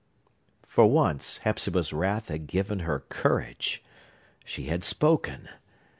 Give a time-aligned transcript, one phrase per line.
[0.63, 3.83] For once, Hepzibah's wrath had given her courage.
[4.43, 5.47] She had spoken.